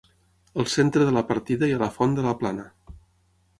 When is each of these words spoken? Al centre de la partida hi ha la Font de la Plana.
Al 0.63 0.67
centre 0.75 1.07
de 1.09 1.13
la 1.17 1.23
partida 1.33 1.69
hi 1.71 1.75
ha 1.77 1.83
la 1.83 1.91
Font 1.99 2.19
de 2.21 2.27
la 2.29 2.35
Plana. 2.43 2.69